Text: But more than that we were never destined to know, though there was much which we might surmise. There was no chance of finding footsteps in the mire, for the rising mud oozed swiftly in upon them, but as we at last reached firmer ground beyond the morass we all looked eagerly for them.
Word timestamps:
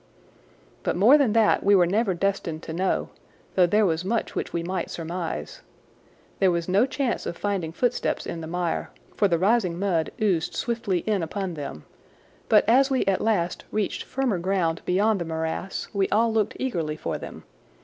But 0.81 0.95
more 0.95 1.15
than 1.15 1.33
that 1.33 1.63
we 1.63 1.75
were 1.75 1.85
never 1.85 2.15
destined 2.15 2.63
to 2.63 2.73
know, 2.73 3.09
though 3.53 3.67
there 3.67 3.85
was 3.85 4.03
much 4.03 4.33
which 4.33 4.51
we 4.51 4.63
might 4.63 4.89
surmise. 4.89 5.61
There 6.39 6.49
was 6.49 6.67
no 6.67 6.87
chance 6.87 7.27
of 7.27 7.37
finding 7.37 7.71
footsteps 7.71 8.25
in 8.25 8.41
the 8.41 8.47
mire, 8.47 8.89
for 9.15 9.27
the 9.27 9.37
rising 9.37 9.77
mud 9.77 10.11
oozed 10.19 10.55
swiftly 10.55 11.01
in 11.01 11.21
upon 11.21 11.53
them, 11.53 11.85
but 12.49 12.67
as 12.67 12.89
we 12.89 13.05
at 13.05 13.21
last 13.21 13.63
reached 13.71 14.01
firmer 14.01 14.39
ground 14.39 14.81
beyond 14.87 15.21
the 15.21 15.25
morass 15.25 15.87
we 15.93 16.09
all 16.09 16.33
looked 16.33 16.57
eagerly 16.59 16.95
for 16.97 17.19
them. 17.19 17.43